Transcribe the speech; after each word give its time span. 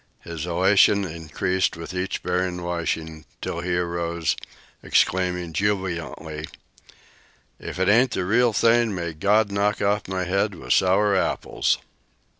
His 0.21 0.47
elation 0.47 1.05
increased 1.05 1.77
with 1.77 1.93
each 1.93 2.23
barren 2.23 2.63
washing, 2.63 3.23
until 3.35 3.59
he 3.61 3.77
arose, 3.77 4.35
exclaiming 4.81 5.53
jubilantly: 5.53 6.47
"If 7.59 7.77
it 7.77 7.87
ain't 7.87 8.09
the 8.09 8.25
real 8.25 8.51
thing, 8.51 8.95
may 8.95 9.13
God 9.13 9.51
knock 9.51 9.79
off 9.79 10.07
my 10.07 10.23
head 10.23 10.55
with 10.55 10.73
sour 10.73 11.15
apples!" 11.15 11.77